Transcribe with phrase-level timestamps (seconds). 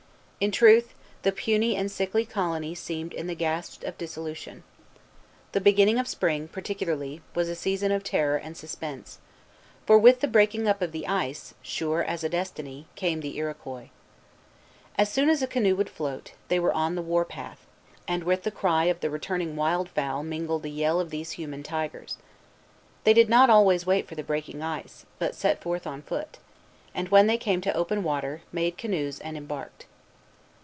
[0.43, 4.63] In truth, the puny and sickly colony seemed in the gasps of dissolution.
[5.51, 9.19] The beginning of spring, particularly, was a season of terror and suspense;
[9.85, 13.89] for with the breaking up of the ice, sure as a destiny, came the Iroquois.
[14.97, 17.67] As soon as a canoe could float, they were on the war path;
[18.07, 21.61] and with the cry of the returning wild fowl mingled the yell of these human
[21.61, 22.17] tigers.
[23.03, 26.39] They did not always wait for the breaking ice, but set forth on foot,
[26.95, 29.85] and, when they came to open water, made canoes and embarked.